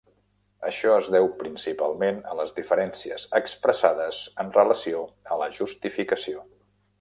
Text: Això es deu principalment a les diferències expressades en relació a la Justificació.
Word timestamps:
Això 0.67 0.93
es 1.01 1.09
deu 1.15 1.27
principalment 1.41 2.17
a 2.31 2.37
les 2.39 2.53
diferències 2.61 3.27
expressades 3.41 4.23
en 4.45 4.51
relació 4.57 5.05
a 5.37 5.39
la 5.43 5.51
Justificació. 5.61 6.45